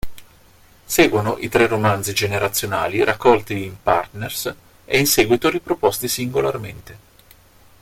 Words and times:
Seguono 0.85 1.37
i 1.37 1.47
tre 1.47 1.67
romanzi 1.67 2.15
generazionali 2.15 3.03
raccolti 3.03 3.65
in 3.65 3.75
"Partners" 3.83 4.51
e 4.83 4.97
in 4.97 5.05
seguito 5.05 5.47
riproposti 5.47 6.07
singolarmente. 6.07 6.97